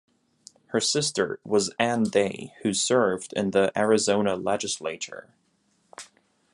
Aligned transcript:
Her 0.69 0.79
sister 0.79 1.39
was 1.45 1.71
Ann 1.77 2.05
Day, 2.05 2.55
who 2.63 2.73
served 2.73 3.33
in 3.33 3.51
the 3.51 3.71
Arizona 3.77 4.35
Legislature. 4.35 5.29